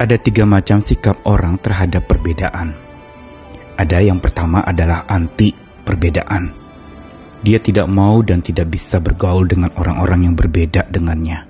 Ada 0.00 0.16
tiga 0.16 0.48
macam 0.48 0.80
sikap 0.80 1.28
orang 1.28 1.60
terhadap 1.60 2.08
perbedaan. 2.08 2.72
Ada 3.76 4.00
yang 4.00 4.16
pertama 4.16 4.64
adalah 4.64 5.04
anti 5.04 5.52
perbedaan. 5.84 6.56
Dia 7.44 7.60
tidak 7.60 7.84
mau 7.84 8.24
dan 8.24 8.40
tidak 8.40 8.72
bisa 8.72 8.96
bergaul 8.96 9.44
dengan 9.44 9.68
orang-orang 9.76 10.24
yang 10.24 10.32
berbeda 10.40 10.88
dengannya. 10.88 11.44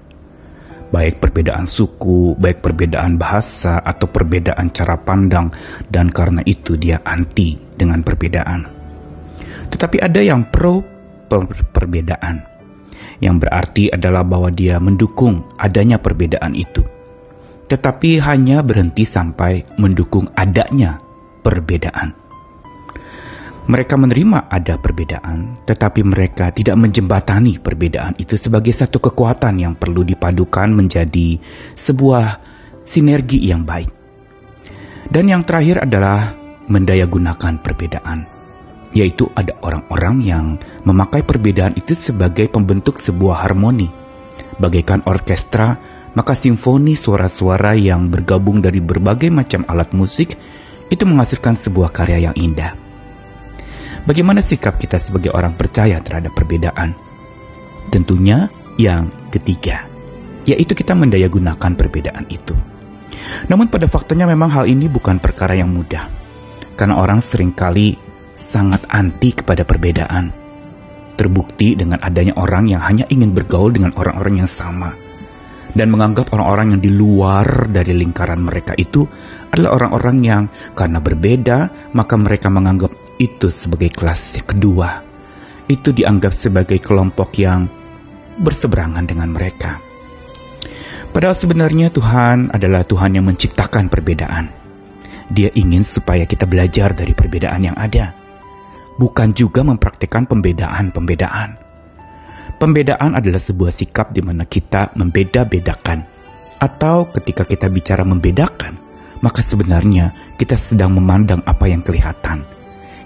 Baik 0.90 1.22
perbedaan 1.22 1.70
suku, 1.70 2.34
baik 2.42 2.58
perbedaan 2.58 3.14
bahasa, 3.14 3.78
atau 3.86 4.10
perbedaan 4.10 4.74
cara 4.74 4.98
pandang, 4.98 5.54
dan 5.86 6.10
karena 6.10 6.42
itu 6.42 6.74
dia 6.74 7.06
anti 7.06 7.54
dengan 7.54 8.02
perbedaan. 8.02 8.66
Tetapi 9.70 10.02
ada 10.02 10.18
yang 10.26 10.50
pro 10.50 10.82
per 11.30 11.46
perbedaan, 11.70 12.42
yang 13.22 13.38
berarti 13.38 13.94
adalah 13.94 14.26
bahwa 14.26 14.50
dia 14.50 14.82
mendukung 14.82 15.46
adanya 15.54 16.02
perbedaan 16.02 16.58
itu 16.58 16.82
tetapi 17.70 18.18
hanya 18.18 18.66
berhenti 18.66 19.06
sampai 19.06 19.62
mendukung 19.78 20.26
adanya 20.34 20.98
perbedaan. 21.46 22.18
Mereka 23.70 23.94
menerima 23.94 24.50
ada 24.50 24.82
perbedaan, 24.82 25.62
tetapi 25.62 26.02
mereka 26.02 26.50
tidak 26.50 26.74
menjembatani 26.74 27.62
perbedaan 27.62 28.18
itu 28.18 28.34
sebagai 28.34 28.74
satu 28.74 28.98
kekuatan 28.98 29.62
yang 29.62 29.78
perlu 29.78 30.02
dipadukan 30.02 30.74
menjadi 30.74 31.38
sebuah 31.78 32.42
sinergi 32.82 33.38
yang 33.46 33.62
baik. 33.62 33.94
Dan 35.06 35.30
yang 35.30 35.46
terakhir 35.46 35.86
adalah 35.86 36.34
mendayagunakan 36.66 37.62
perbedaan, 37.62 38.26
yaitu 38.90 39.30
ada 39.38 39.54
orang-orang 39.62 40.16
yang 40.26 40.46
memakai 40.82 41.22
perbedaan 41.22 41.78
itu 41.78 41.94
sebagai 41.94 42.50
pembentuk 42.50 42.98
sebuah 42.98 43.46
harmoni, 43.46 43.86
bagaikan 44.58 45.06
orkestra 45.06 45.78
maka 46.10 46.34
simfoni 46.34 46.98
suara-suara 46.98 47.78
yang 47.78 48.10
bergabung 48.10 48.58
dari 48.58 48.82
berbagai 48.82 49.30
macam 49.30 49.62
alat 49.70 49.94
musik 49.94 50.34
itu 50.90 51.02
menghasilkan 51.06 51.54
sebuah 51.54 51.94
karya 51.94 52.30
yang 52.30 52.34
indah. 52.34 52.74
Bagaimana 54.02 54.42
sikap 54.42 54.80
kita 54.80 54.98
sebagai 54.98 55.30
orang 55.30 55.54
percaya 55.54 56.02
terhadap 56.02 56.34
perbedaan? 56.34 56.98
Tentunya 57.94 58.50
yang 58.80 59.12
ketiga, 59.30 59.86
yaitu 60.48 60.74
kita 60.74 60.96
mendayagunakan 60.98 61.78
perbedaan 61.78 62.26
itu. 62.26 62.56
Namun 63.46 63.70
pada 63.70 63.86
faktanya 63.86 64.26
memang 64.26 64.50
hal 64.50 64.66
ini 64.66 64.90
bukan 64.90 65.22
perkara 65.22 65.54
yang 65.54 65.70
mudah. 65.70 66.10
Karena 66.74 66.96
orang 66.96 67.20
sering 67.20 67.52
kali 67.52 67.94
sangat 68.34 68.82
anti 68.88 69.36
kepada 69.36 69.68
perbedaan. 69.68 70.32
Terbukti 71.20 71.76
dengan 71.76 72.00
adanya 72.00 72.32
orang 72.40 72.72
yang 72.72 72.80
hanya 72.80 73.04
ingin 73.12 73.36
bergaul 73.36 73.68
dengan 73.68 73.92
orang-orang 73.92 74.42
yang 74.42 74.50
sama 74.50 75.09
dan 75.74 75.88
menganggap 75.90 76.30
orang-orang 76.34 76.76
yang 76.76 76.82
di 76.82 76.90
luar 76.90 77.70
dari 77.70 77.94
lingkaran 77.94 78.42
mereka 78.42 78.74
itu 78.74 79.06
adalah 79.50 79.78
orang-orang 79.78 80.16
yang 80.22 80.42
karena 80.74 80.98
berbeda 80.98 81.58
maka 81.94 82.14
mereka 82.18 82.48
menganggap 82.50 82.92
itu 83.20 83.52
sebagai 83.52 83.92
kelas 83.92 84.40
kedua. 84.48 85.04
Itu 85.70 85.94
dianggap 85.94 86.34
sebagai 86.34 86.82
kelompok 86.82 87.30
yang 87.38 87.70
berseberangan 88.40 89.06
dengan 89.06 89.30
mereka. 89.30 89.78
Padahal 91.10 91.34
sebenarnya 91.34 91.90
Tuhan 91.90 92.54
adalah 92.54 92.86
Tuhan 92.86 93.18
yang 93.18 93.26
menciptakan 93.26 93.90
perbedaan. 93.90 94.50
Dia 95.30 95.50
ingin 95.54 95.86
supaya 95.86 96.26
kita 96.26 96.46
belajar 96.46 96.90
dari 96.94 97.14
perbedaan 97.14 97.62
yang 97.62 97.78
ada, 97.78 98.14
bukan 98.98 99.30
juga 99.30 99.62
mempraktikkan 99.62 100.26
pembedaan-pembedaan. 100.26 101.69
Pembedaan 102.60 103.16
adalah 103.16 103.40
sebuah 103.40 103.72
sikap 103.72 104.12
di 104.12 104.20
mana 104.20 104.44
kita 104.44 104.92
membeda-bedakan. 104.92 106.04
Atau 106.60 107.08
ketika 107.16 107.48
kita 107.48 107.72
bicara 107.72 108.04
membedakan, 108.04 108.76
maka 109.24 109.40
sebenarnya 109.40 110.36
kita 110.36 110.60
sedang 110.60 110.92
memandang 110.92 111.40
apa 111.48 111.72
yang 111.72 111.80
kelihatan. 111.80 112.44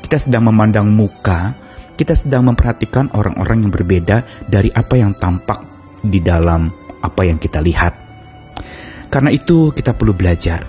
Kita 0.02 0.18
sedang 0.18 0.50
memandang 0.50 0.90
muka, 0.90 1.54
kita 1.94 2.18
sedang 2.18 2.50
memperhatikan 2.50 3.14
orang-orang 3.14 3.62
yang 3.62 3.70
berbeda 3.70 4.50
dari 4.50 4.74
apa 4.74 4.98
yang 4.98 5.14
tampak 5.14 5.62
di 6.02 6.18
dalam 6.18 6.74
apa 6.98 7.22
yang 7.22 7.38
kita 7.38 7.62
lihat. 7.62 7.94
Karena 9.06 9.30
itu 9.30 9.70
kita 9.70 9.94
perlu 9.94 10.18
belajar 10.18 10.66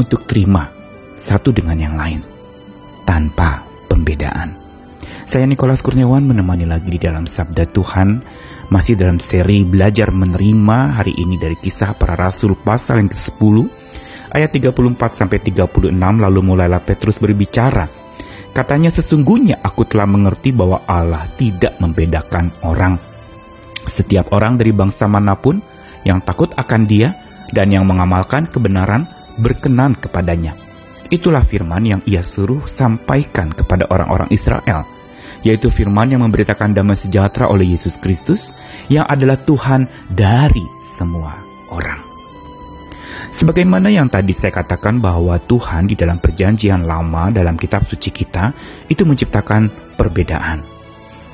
untuk 0.00 0.24
terima 0.24 0.72
satu 1.20 1.52
dengan 1.52 1.76
yang 1.76 1.92
lain 1.92 2.24
tanpa 3.04 3.68
pembedaan. 3.92 4.63
Saya 5.24 5.48
Nikolas 5.48 5.80
Kurniawan 5.80 6.20
menemani 6.20 6.68
lagi 6.68 6.92
di 6.92 7.00
dalam 7.00 7.24
Sabda 7.24 7.64
Tuhan, 7.72 8.20
masih 8.68 8.92
dalam 8.92 9.16
seri 9.16 9.64
Belajar 9.64 10.12
Menerima 10.12 11.00
hari 11.00 11.16
ini 11.16 11.40
dari 11.40 11.56
kisah 11.56 11.96
para 11.96 12.12
rasul 12.12 12.52
pasal 12.60 13.00
yang 13.00 13.08
ke-10, 13.08 13.56
ayat 14.36 14.52
34 14.52 15.16
sampai 15.16 15.40
36 15.40 15.96
lalu 15.96 16.40
mulailah 16.44 16.84
Petrus 16.84 17.16
berbicara. 17.16 17.88
Katanya 18.52 18.92
sesungguhnya 18.92 19.64
aku 19.64 19.88
telah 19.88 20.04
mengerti 20.04 20.52
bahwa 20.52 20.84
Allah 20.84 21.24
tidak 21.40 21.80
membedakan 21.80 22.52
orang. 22.60 23.00
Setiap 23.88 24.28
orang 24.28 24.60
dari 24.60 24.76
bangsa 24.76 25.08
mana 25.08 25.40
pun 25.40 25.56
yang 26.04 26.20
takut 26.20 26.52
akan 26.52 26.84
dia 26.84 27.16
dan 27.48 27.72
yang 27.72 27.88
mengamalkan 27.88 28.44
kebenaran 28.44 29.08
berkenan 29.40 29.96
kepadanya. 29.96 30.52
Itulah 31.08 31.48
firman 31.48 31.82
yang 31.88 32.00
ia 32.04 32.20
suruh 32.20 32.68
sampaikan 32.68 33.56
kepada 33.56 33.88
orang-orang 33.88 34.28
Israel 34.28 34.93
yaitu 35.44 35.68
firman 35.68 36.08
yang 36.08 36.24
memberitakan 36.24 36.72
damai 36.72 36.96
sejahtera 36.96 37.52
oleh 37.52 37.76
Yesus 37.76 38.00
Kristus 38.00 38.50
yang 38.88 39.04
adalah 39.04 39.36
Tuhan 39.36 39.86
dari 40.10 40.64
semua 40.96 41.36
orang. 41.68 42.00
Sebagaimana 43.34 43.90
yang 43.90 44.08
tadi 44.08 44.30
saya 44.30 44.54
katakan 44.54 45.02
bahwa 45.02 45.36
Tuhan 45.42 45.90
di 45.90 45.98
dalam 45.98 46.22
perjanjian 46.22 46.86
lama 46.86 47.34
dalam 47.34 47.58
kitab 47.58 47.84
suci 47.84 48.14
kita 48.14 48.54
itu 48.88 49.02
menciptakan 49.02 49.94
perbedaan. 49.98 50.62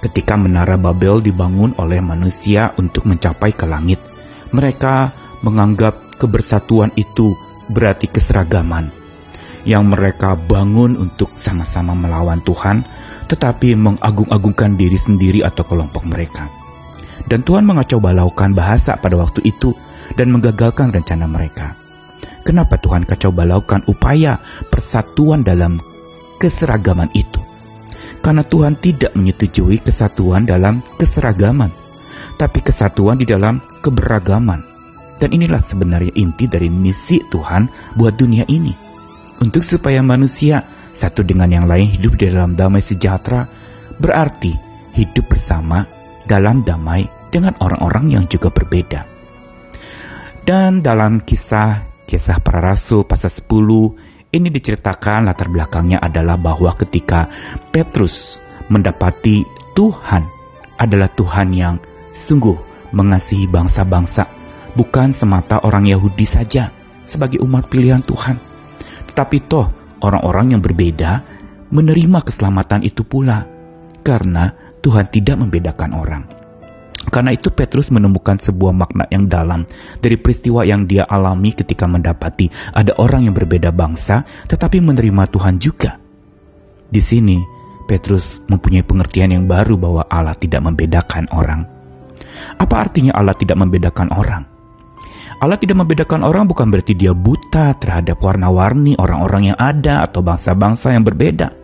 Ketika 0.01 0.33
menara 0.41 0.81
Babel 0.81 1.21
dibangun 1.21 1.77
oleh 1.77 2.01
manusia 2.01 2.73
untuk 2.81 3.05
mencapai 3.05 3.53
ke 3.53 3.69
langit, 3.69 4.01
mereka 4.49 5.13
menganggap 5.45 6.17
kebersatuan 6.17 6.89
itu 6.97 7.37
berarti 7.69 8.09
keseragaman 8.09 8.97
yang 9.69 9.85
mereka 9.85 10.33
bangun 10.41 10.97
untuk 10.97 11.37
sama-sama 11.37 11.93
melawan 11.93 12.41
Tuhan 12.41 12.81
tetapi 13.31 13.79
mengagung-agungkan 13.79 14.75
diri 14.75 14.99
sendiri 14.99 15.47
atau 15.47 15.63
kelompok 15.63 16.03
mereka. 16.03 16.51
Dan 17.31 17.47
Tuhan 17.47 17.63
mengacau 17.63 18.03
balaukan 18.03 18.51
bahasa 18.51 18.99
pada 18.99 19.15
waktu 19.15 19.47
itu 19.47 19.71
dan 20.19 20.35
menggagalkan 20.35 20.91
rencana 20.91 21.31
mereka. 21.31 21.79
Kenapa 22.43 22.81
Tuhan 22.83 23.07
kacau 23.07 23.31
balaukan 23.31 23.87
upaya 23.87 24.43
persatuan 24.67 25.47
dalam 25.47 25.79
keseragaman 26.43 27.13
itu? 27.15 27.39
Karena 28.21 28.43
Tuhan 28.43 28.77
tidak 28.83 29.15
menyetujui 29.15 29.81
kesatuan 29.81 30.45
dalam 30.45 30.83
keseragaman, 30.99 31.71
tapi 32.37 32.61
kesatuan 32.61 33.21
di 33.21 33.29
dalam 33.29 33.63
keberagaman. 33.81 34.67
Dan 35.21 35.37
inilah 35.37 35.61
sebenarnya 35.61 36.17
inti 36.17 36.49
dari 36.49 36.73
misi 36.73 37.21
Tuhan 37.29 37.95
buat 37.95 38.17
dunia 38.17 38.49
ini. 38.49 38.73
Untuk 39.41 39.65
supaya 39.65 40.01
manusia 40.01 40.65
satu 41.01 41.25
dengan 41.25 41.49
yang 41.49 41.65
lain 41.65 41.89
hidup 41.89 42.21
di 42.21 42.29
dalam 42.29 42.53
damai 42.53 42.85
sejahtera 42.85 43.49
berarti 43.97 44.53
hidup 44.93 45.33
bersama 45.33 45.89
dalam 46.29 46.61
damai 46.61 47.09
dengan 47.33 47.57
orang-orang 47.65 48.21
yang 48.21 48.25
juga 48.29 48.53
berbeda. 48.53 49.09
Dan 50.45 50.85
dalam 50.85 51.25
kisah 51.25 52.05
kisah 52.05 52.43
para 52.45 52.61
rasul 52.61 53.09
pasal 53.09 53.33
10 53.33 54.37
ini 54.37 54.49
diceritakan 54.53 55.27
latar 55.31 55.49
belakangnya 55.49 56.03
adalah 56.05 56.37
bahwa 56.37 56.77
ketika 56.77 57.33
Petrus 57.73 58.39
mendapati 58.69 59.47
Tuhan 59.73 60.27
adalah 60.77 61.09
Tuhan 61.17 61.55
yang 61.55 61.77
sungguh 62.13 62.57
mengasihi 62.91 63.47
bangsa-bangsa, 63.47 64.27
bukan 64.75 65.15
semata 65.15 65.63
orang 65.63 65.87
Yahudi 65.87 66.27
saja 66.27 66.75
sebagai 67.07 67.43
umat 67.43 67.71
pilihan 67.71 68.03
Tuhan, 68.03 68.39
tetapi 69.11 69.39
toh 69.47 69.80
orang-orang 70.01 70.57
yang 70.57 70.63
berbeda 70.65 71.23
menerima 71.71 72.19
keselamatan 72.27 72.83
itu 72.83 73.07
pula, 73.07 73.47
karena 74.03 74.53
Tuhan 74.81 75.13
tidak 75.13 75.37
membedakan 75.39 75.91
orang. 75.95 76.25
Karena 77.01 77.33
itu 77.33 77.49
Petrus 77.49 77.89
menemukan 77.89 78.37
sebuah 78.37 78.77
makna 78.77 79.09
yang 79.09 79.25
dalam 79.25 79.65
dari 80.05 80.21
peristiwa 80.21 80.69
yang 80.69 80.85
dia 80.85 81.09
alami 81.09 81.57
ketika 81.57 81.89
mendapati 81.89 82.53
ada 82.77 82.93
orang 83.01 83.25
yang 83.25 83.33
berbeda 83.33 83.73
bangsa 83.73 84.29
tetapi 84.45 84.85
menerima 84.85 85.25
Tuhan 85.33 85.57
juga. 85.57 85.97
Di 86.93 87.01
sini 87.01 87.41
Petrus 87.89 88.45
mempunyai 88.45 88.85
pengertian 88.85 89.33
yang 89.33 89.49
baru 89.49 89.81
bahwa 89.81 90.05
Allah 90.13 90.37
tidak 90.37 90.61
membedakan 90.61 91.25
orang. 91.33 91.65
Apa 92.61 92.85
artinya 92.85 93.17
Allah 93.17 93.33
tidak 93.33 93.57
membedakan 93.57 94.13
orang? 94.13 94.50
Allah 95.41 95.57
tidak 95.57 95.81
membedakan 95.81 96.21
orang 96.21 96.45
bukan 96.45 96.69
berarti 96.69 96.93
dia 96.93 97.17
buta 97.17 97.73
terhadap 97.81 98.21
warna-warni 98.21 98.93
orang-orang 99.01 99.49
yang 99.49 99.57
ada 99.57 100.05
atau 100.05 100.21
bangsa-bangsa 100.21 100.93
yang 100.93 101.01
berbeda. 101.01 101.57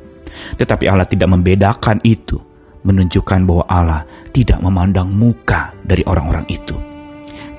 Tetapi 0.57 0.89
Allah 0.89 1.05
tidak 1.05 1.29
membedakan 1.29 2.01
itu, 2.01 2.41
menunjukkan 2.89 3.45
bahwa 3.45 3.69
Allah 3.69 4.09
tidak 4.33 4.65
memandang 4.65 5.13
muka 5.13 5.77
dari 5.85 6.01
orang-orang 6.09 6.49
itu. 6.49 6.73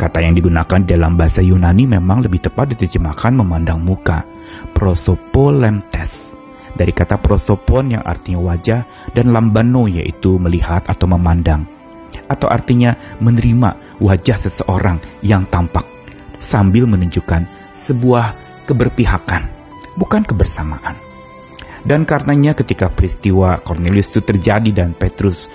Kata 0.01 0.25
yang 0.25 0.33
digunakan 0.33 0.81
dalam 0.89 1.21
bahasa 1.21 1.45
Yunani 1.45 1.85
memang 1.85 2.25
lebih 2.25 2.41
tepat 2.41 2.73
diterjemahkan 2.73 3.37
memandang 3.37 3.85
muka, 3.85 4.25
prosopolemtes. 4.73 6.33
Dari 6.73 6.97
kata 6.97 7.21
prosopon 7.21 7.93
yang 7.93 8.01
artinya 8.01 8.41
wajah 8.41 9.13
dan 9.13 9.29
lambano 9.29 9.85
yaitu 9.85 10.41
melihat 10.41 10.81
atau 10.89 11.05
memandang. 11.05 11.69
Atau 12.25 12.49
artinya 12.49 12.97
menerima 13.21 14.01
wajah 14.01 14.37
seseorang 14.37 14.97
yang 15.21 15.45
tampak 15.49 15.96
sambil 16.47 16.87
menunjukkan 16.87 17.43
sebuah 17.83 18.25
keberpihakan, 18.63 19.51
bukan 19.99 20.23
kebersamaan. 20.23 20.95
Dan 21.83 22.03
karenanya 22.03 22.55
ketika 22.55 22.91
peristiwa 22.91 23.59
Cornelius 23.63 24.11
itu 24.11 24.23
terjadi 24.23 24.71
dan 24.71 24.95
Petrus 24.95 25.47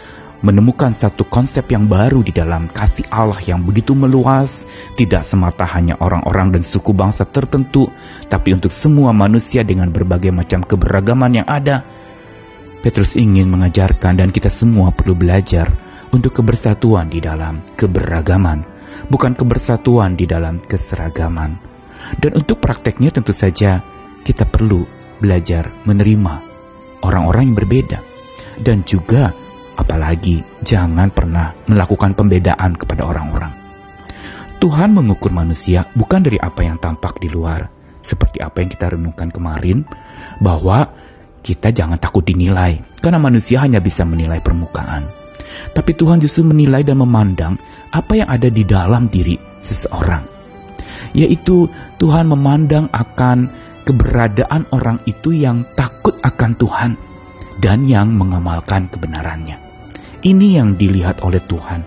menemukan 0.43 0.91
satu 0.91 1.23
konsep 1.29 1.71
yang 1.71 1.87
baru 1.87 2.21
di 2.21 2.35
dalam 2.35 2.67
kasih 2.67 3.07
Allah 3.09 3.39
yang 3.47 3.63
begitu 3.63 3.95
meluas, 3.95 4.67
tidak 4.99 5.23
semata 5.23 5.63
hanya 5.63 5.95
orang-orang 6.03 6.59
dan 6.59 6.63
suku 6.67 6.91
bangsa 6.91 7.23
tertentu, 7.29 7.87
tapi 8.27 8.53
untuk 8.53 8.75
semua 8.75 9.15
manusia 9.15 9.63
dengan 9.63 9.89
berbagai 9.95 10.35
macam 10.35 10.67
keberagaman 10.67 11.43
yang 11.43 11.49
ada. 11.49 11.87
Petrus 12.83 13.15
ingin 13.15 13.47
mengajarkan 13.47 14.19
dan 14.19 14.35
kita 14.35 14.51
semua 14.51 14.91
perlu 14.91 15.15
belajar 15.15 15.71
untuk 16.11 16.35
kebersatuan 16.35 17.07
di 17.07 17.23
dalam 17.23 17.63
keberagaman, 17.79 18.67
bukan 19.13 19.37
kebersatuan 19.37 20.17
di 20.17 20.25
dalam 20.25 20.57
keseragaman. 20.57 21.61
Dan 22.17 22.41
untuk 22.41 22.65
prakteknya 22.65 23.13
tentu 23.13 23.37
saja 23.37 23.85
kita 24.25 24.49
perlu 24.49 24.89
belajar 25.21 25.69
menerima 25.85 26.35
orang-orang 27.05 27.53
yang 27.53 27.57
berbeda 27.61 27.99
dan 28.65 28.83
juga 28.89 29.37
Apalagi 29.73 30.45
jangan 30.61 31.09
pernah 31.09 31.57
melakukan 31.65 32.13
pembedaan 32.13 32.77
kepada 32.77 33.09
orang-orang. 33.09 33.53
Tuhan 34.61 34.95
mengukur 34.95 35.33
manusia 35.35 35.89
bukan 35.97 36.23
dari 36.23 36.39
apa 36.39 36.63
yang 36.63 36.79
tampak 36.79 37.19
di 37.19 37.33
luar, 37.33 37.67
seperti 38.05 38.39
apa 38.39 38.63
yang 38.63 38.71
kita 38.71 38.95
renungkan 38.95 39.33
kemarin, 39.33 39.83
bahwa 40.39 40.93
kita 41.43 41.75
jangan 41.75 41.99
takut 41.99 42.23
dinilai, 42.23 42.79
karena 43.03 43.19
manusia 43.19 43.59
hanya 43.59 43.83
bisa 43.83 44.07
menilai 44.07 44.39
permukaan. 44.39 45.22
Tapi 45.73 45.97
Tuhan 45.97 46.21
justru 46.21 46.45
menilai 46.45 46.85
dan 46.85 47.01
memandang 47.01 47.57
apa 47.93 48.13
yang 48.17 48.29
ada 48.29 48.49
di 48.53 48.65
dalam 48.65 49.09
diri 49.09 49.37
seseorang. 49.65 50.25
Yaitu 51.17 51.69
Tuhan 51.97 52.29
memandang 52.29 52.89
akan 52.93 53.49
keberadaan 53.85 54.69
orang 54.73 55.01
itu 55.09 55.33
yang 55.33 55.65
takut 55.77 56.17
akan 56.23 56.53
Tuhan 56.57 56.93
dan 57.61 57.85
yang 57.89 58.13
mengamalkan 58.13 58.89
kebenarannya. 58.89 59.59
Ini 60.23 60.63
yang 60.63 60.79
dilihat 60.79 61.21
oleh 61.25 61.43
Tuhan. 61.45 61.83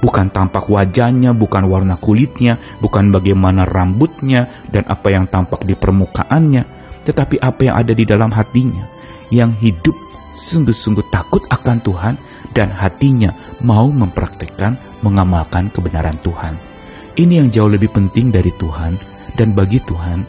Bukan 0.00 0.28
tampak 0.36 0.68
wajahnya, 0.68 1.32
bukan 1.32 1.64
warna 1.64 1.96
kulitnya, 1.96 2.60
bukan 2.80 3.08
bagaimana 3.08 3.64
rambutnya 3.64 4.68
dan 4.68 4.84
apa 4.84 5.08
yang 5.08 5.24
tampak 5.32 5.64
di 5.64 5.72
permukaannya, 5.72 6.62
tetapi 7.08 7.40
apa 7.40 7.60
yang 7.64 7.76
ada 7.80 7.92
di 7.96 8.04
dalam 8.04 8.28
hatinya, 8.28 8.84
yang 9.32 9.56
hidup 9.56 9.96
sungguh-sungguh 10.34 11.08
takut 11.08 11.40
akan 11.48 11.78
Tuhan 11.80 12.14
dan 12.54 12.70
hatinya 12.70 13.34
mau 13.60 13.90
mempraktekkan, 13.90 15.02
mengamalkan 15.02 15.68
kebenaran 15.74 16.16
Tuhan. 16.22 16.54
Ini 17.14 17.44
yang 17.44 17.48
jauh 17.50 17.70
lebih 17.70 17.90
penting 17.90 18.30
dari 18.30 18.50
Tuhan 18.54 18.98
dan 19.34 19.54
bagi 19.54 19.82
Tuhan 19.82 20.26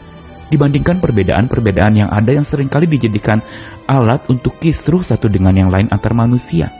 dibandingkan 0.50 1.02
perbedaan-perbedaan 1.02 2.06
yang 2.06 2.10
ada 2.10 2.30
yang 2.30 2.46
sering 2.46 2.70
kali 2.70 2.86
dijadikan 2.86 3.42
alat 3.90 4.26
untuk 4.30 4.58
kisruh 4.62 5.02
satu 5.02 5.26
dengan 5.26 5.54
yang 5.54 5.70
lain 5.70 5.90
antar 5.90 6.14
manusia. 6.14 6.70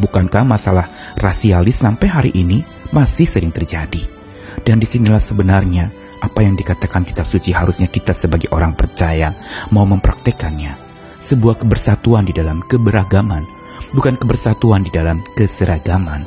Bukankah 0.00 0.48
masalah 0.48 1.16
rasialis 1.20 1.76
sampai 1.76 2.08
hari 2.08 2.32
ini 2.32 2.64
masih 2.92 3.28
sering 3.28 3.52
terjadi? 3.52 4.08
Dan 4.64 4.80
di 4.80 4.88
sinilah 4.88 5.20
sebenarnya 5.20 5.92
apa 6.20 6.40
yang 6.44 6.56
dikatakan 6.56 7.04
kitab 7.04 7.28
suci 7.28 7.52
harusnya 7.52 7.88
kita 7.88 8.12
sebagai 8.16 8.48
orang 8.52 8.76
percaya 8.76 9.32
mau 9.72 9.84
mempraktekannya. 9.84 10.88
Sebuah 11.20 11.60
kebersatuan 11.60 12.24
di 12.24 12.32
dalam 12.32 12.64
keberagaman, 12.64 13.59
bukan 13.96 14.18
kebersatuan 14.18 14.86
di 14.86 14.90
dalam 14.92 15.22
keseragaman. 15.34 16.26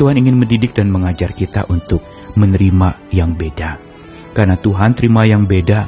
Tuhan 0.00 0.16
ingin 0.16 0.38
mendidik 0.38 0.72
dan 0.72 0.88
mengajar 0.88 1.34
kita 1.34 1.66
untuk 1.68 2.00
menerima 2.38 3.10
yang 3.10 3.34
beda. 3.34 3.76
Karena 4.34 4.58
Tuhan 4.58 4.98
terima 4.98 5.22
yang 5.26 5.46
beda, 5.46 5.86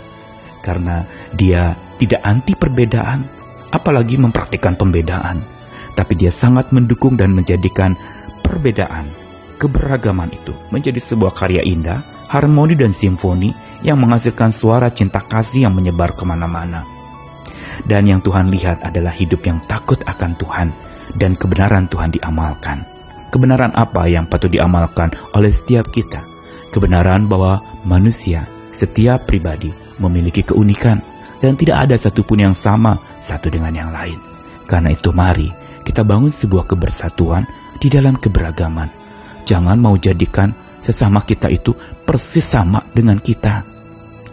karena 0.62 1.06
dia 1.34 1.74
tidak 1.98 2.22
anti 2.22 2.54
perbedaan, 2.54 3.26
apalagi 3.74 4.14
mempraktikkan 4.20 4.78
pembedaan 4.78 5.56
tapi 5.96 6.12
dia 6.14 6.28
sangat 6.28 6.70
mendukung 6.70 7.16
dan 7.16 7.32
menjadikan 7.32 7.96
perbedaan, 8.44 9.08
keberagaman 9.56 10.28
itu 10.30 10.52
menjadi 10.68 11.00
sebuah 11.00 11.32
karya 11.32 11.64
indah, 11.64 12.04
harmoni 12.28 12.76
dan 12.76 12.92
simfoni 12.92 13.56
yang 13.80 13.96
menghasilkan 13.96 14.52
suara 14.52 14.92
cinta 14.92 15.24
kasih 15.24 15.66
yang 15.66 15.74
menyebar 15.74 16.12
ke 16.12 16.22
mana-mana. 16.28 16.84
Dan 17.88 18.04
yang 18.04 18.20
Tuhan 18.20 18.52
lihat 18.52 18.84
adalah 18.84 19.12
hidup 19.16 19.40
yang 19.48 19.64
takut 19.64 20.00
akan 20.04 20.36
Tuhan 20.36 20.68
dan 21.14 21.38
kebenaran 21.38 21.86
Tuhan 21.86 22.10
diamalkan. 22.10 22.82
Kebenaran 23.30 23.70
apa 23.76 24.10
yang 24.10 24.26
patut 24.26 24.50
diamalkan 24.50 25.14
oleh 25.36 25.54
setiap 25.54 25.86
kita? 25.94 26.24
Kebenaran 26.74 27.30
bahwa 27.30 27.62
manusia, 27.86 28.48
setiap 28.74 29.24
pribadi 29.30 29.70
memiliki 30.02 30.42
keunikan 30.42 31.00
dan 31.40 31.54
tidak 31.54 31.88
ada 31.88 31.96
satupun 31.96 32.42
yang 32.42 32.56
sama 32.56 32.98
satu 33.22 33.52
dengan 33.52 33.72
yang 33.72 33.90
lain. 33.92 34.18
Karena 34.66 34.92
itu 34.92 35.14
mari 35.14 35.48
kita 35.86 36.02
bangun 36.02 36.34
sebuah 36.34 36.66
kebersatuan 36.66 37.46
di 37.78 37.86
dalam 37.86 38.18
keberagaman. 38.18 38.90
Jangan 39.46 39.78
mau 39.78 39.94
jadikan 39.94 40.50
sesama 40.82 41.22
kita 41.22 41.46
itu 41.46 41.72
persis 42.02 42.42
sama 42.42 42.82
dengan 42.90 43.22
kita. 43.22 43.62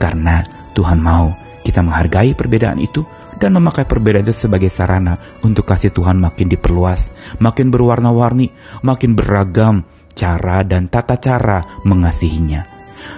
Karena 0.02 0.42
Tuhan 0.74 0.98
mau 0.98 1.32
kita 1.62 1.86
menghargai 1.86 2.34
perbedaan 2.34 2.82
itu 2.82 3.06
dan 3.44 3.60
memakai 3.60 3.84
perbedaan 3.84 4.24
itu 4.24 4.48
sebagai 4.48 4.72
sarana 4.72 5.20
untuk 5.44 5.68
kasih 5.68 5.92
Tuhan 5.92 6.16
makin 6.16 6.48
diperluas, 6.48 7.12
makin 7.44 7.76
berwarna-warni, 7.76 8.56
makin 8.80 9.20
beragam 9.20 9.84
cara 10.16 10.64
dan 10.64 10.88
tata 10.88 11.20
cara 11.20 11.84
mengasihinya. 11.84 12.64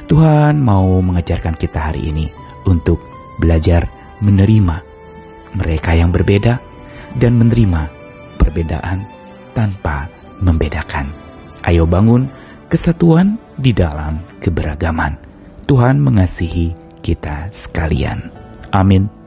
Tuhan 0.09 0.57
mau 0.57 0.97
mengajarkan 1.05 1.53
kita 1.53 1.93
hari 1.93 2.09
ini 2.09 2.33
untuk 2.65 2.97
belajar 3.37 3.85
menerima 4.25 4.81
mereka 5.53 5.93
yang 5.93 6.09
berbeda 6.09 6.57
dan 7.21 7.37
menerima 7.37 7.93
perbedaan 8.41 9.05
tanpa 9.53 10.09
membedakan. 10.41 11.13
Ayo 11.61 11.85
bangun 11.85 12.25
kesatuan 12.65 13.37
di 13.61 13.77
dalam 13.77 14.25
keberagaman. 14.41 15.21
Tuhan 15.69 16.01
mengasihi 16.01 16.73
kita 17.05 17.53
sekalian. 17.53 18.33
Amin. 18.73 19.24